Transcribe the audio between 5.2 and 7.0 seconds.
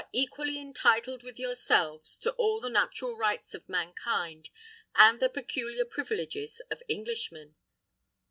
peculiar privileges of